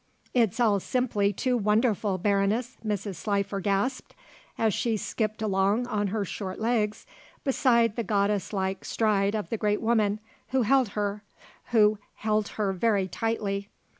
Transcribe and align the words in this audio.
"It's 0.33 0.59
all 0.59 0.79
simply 0.79 1.31
too 1.31 1.55
wonderful, 1.55 2.17
Baroness," 2.17 2.75
Mrs. 2.83 3.17
Slifer 3.17 3.59
gasped, 3.59 4.15
as 4.57 4.73
she 4.73 4.97
skipped 4.97 5.43
along 5.43 5.85
on 5.85 6.07
her 6.07 6.25
short 6.25 6.59
legs 6.59 7.05
beside 7.43 7.95
the 7.95 8.03
goddess 8.03 8.51
like 8.51 8.83
stride 8.83 9.35
of 9.35 9.49
the 9.51 9.57
great 9.57 9.79
woman, 9.79 10.19
who 10.47 10.63
held 10.63 10.89
her 10.97 11.21
who 11.65 11.99
held 12.15 12.47
her 12.57 12.73
very 12.73 13.07
tightly. 13.07 13.69